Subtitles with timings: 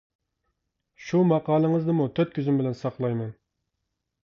[1.07, 3.33] شۇ ماقالىڭىزنىمۇ تۆت كۆزۈم بىلەن ساقلايمەن.